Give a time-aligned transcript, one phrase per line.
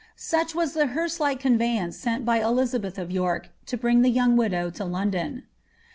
[0.15, 4.35] Such was the hearse like conveyance sent by Elizabeth of York to bring the troang
[4.35, 5.43] widow to London.